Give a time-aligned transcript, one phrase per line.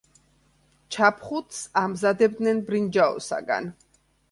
[0.95, 3.73] ჩაფხუტს ამზადებდნენ ბრინჯაოსაგან.